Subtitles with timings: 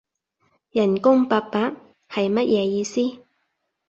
[0.71, 1.59] 人工八百？
[2.09, 3.19] 係乜嘢意思？